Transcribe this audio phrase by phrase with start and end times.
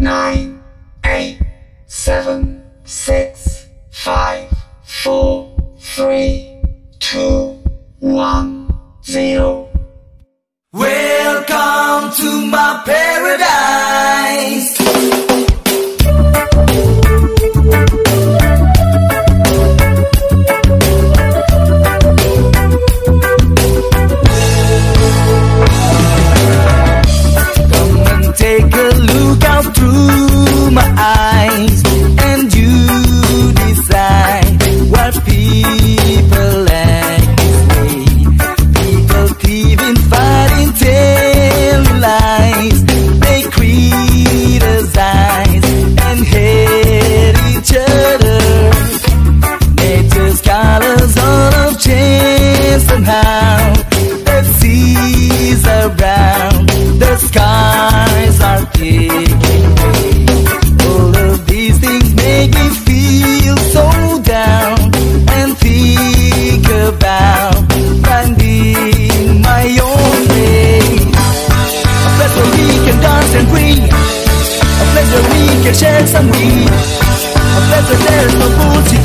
[0.00, 0.62] nine,
[1.04, 1.38] eight,
[1.86, 4.48] seven, six, five,
[4.82, 6.62] four, three,
[6.98, 7.62] two,
[7.98, 8.72] one,
[9.04, 9.68] zero.
[10.72, 13.09] Welcome to my pet.
[53.00, 53.72] somehow.
[54.24, 56.68] The seas around,
[56.98, 59.34] the skies are taking
[60.86, 63.86] All of these things make me feel so
[64.22, 64.78] down
[65.36, 67.54] and think about
[68.04, 70.80] finding my own way.
[72.06, 73.82] A place where we can dance and ring,
[74.82, 78.99] a place where we can share some weed, a place where there's no bullshit.